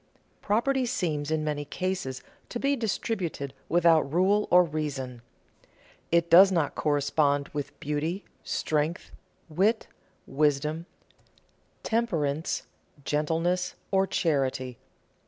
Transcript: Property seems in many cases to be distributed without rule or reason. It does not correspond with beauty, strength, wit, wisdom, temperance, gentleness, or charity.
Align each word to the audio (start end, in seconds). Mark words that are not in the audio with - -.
Property 0.41 0.87
seems 0.87 1.29
in 1.29 1.43
many 1.43 1.63
cases 1.63 2.23
to 2.49 2.59
be 2.59 2.75
distributed 2.75 3.53
without 3.69 4.01
rule 4.11 4.47
or 4.49 4.63
reason. 4.63 5.21
It 6.11 6.27
does 6.27 6.51
not 6.51 6.73
correspond 6.73 7.49
with 7.49 7.79
beauty, 7.79 8.25
strength, 8.43 9.11
wit, 9.47 9.85
wisdom, 10.25 10.87
temperance, 11.83 12.63
gentleness, 13.05 13.75
or 13.91 14.07
charity. 14.07 14.79